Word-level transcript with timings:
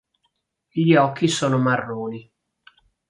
Gli 0.71 0.95
occhi 0.95 1.27
sono 1.27 1.59
marroni. 1.59 2.27